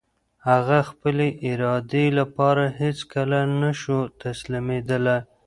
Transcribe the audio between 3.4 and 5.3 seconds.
نه شو تسليمېدلی.